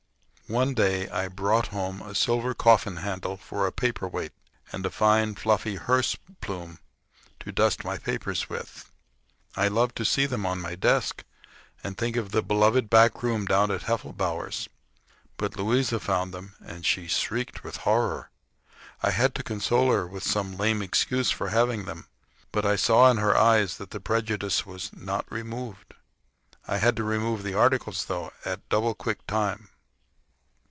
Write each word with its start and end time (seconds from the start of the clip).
One 0.47 0.73
day 0.73 1.07
I 1.07 1.29
brought 1.29 1.67
home 1.67 2.01
a 2.01 2.13
silver 2.13 2.53
coffin 2.53 2.97
handle 2.97 3.37
for 3.37 3.65
a 3.65 3.71
paper 3.71 4.05
weight 4.05 4.33
and 4.73 4.85
a 4.85 4.89
fine, 4.89 5.33
fluffy 5.35 5.77
hearse 5.77 6.17
plume 6.41 6.79
to 7.39 7.53
dust 7.53 7.85
my 7.85 7.97
papers 7.97 8.49
with. 8.49 8.91
I 9.55 9.69
loved 9.69 9.95
to 9.95 10.03
see 10.03 10.25
them 10.25 10.45
on 10.45 10.59
my 10.59 10.75
desk, 10.75 11.23
and 11.85 11.97
think 11.97 12.17
of 12.17 12.31
the 12.31 12.43
beloved 12.43 12.89
back 12.89 13.23
room 13.23 13.45
down 13.45 13.71
at 13.71 13.83
Heffelbower's. 13.83 14.67
But 15.37 15.55
Louisa 15.55 16.01
found 16.01 16.33
them, 16.33 16.55
and 16.61 16.85
she 16.85 17.07
shrieked 17.07 17.63
with 17.63 17.77
horror. 17.87 18.29
I 19.01 19.11
had 19.11 19.33
to 19.35 19.43
console 19.43 19.89
her 19.91 20.05
with 20.05 20.23
some 20.23 20.57
lame 20.57 20.81
excuse 20.81 21.31
for 21.31 21.47
having 21.47 21.85
them, 21.85 22.09
but 22.51 22.65
I 22.65 22.75
saw 22.75 23.09
in 23.09 23.15
her 23.19 23.37
eyes 23.37 23.77
that 23.77 23.91
the 23.91 24.01
prejudice 24.01 24.65
was 24.65 24.91
not 24.93 25.31
removed. 25.31 25.93
I 26.67 26.79
had 26.79 26.97
to 26.97 27.05
remove 27.05 27.43
the 27.43 27.53
articles, 27.53 28.03
though, 28.07 28.33
at 28.43 28.67
double 28.67 28.93
quick 28.93 29.25
time. 29.27 29.69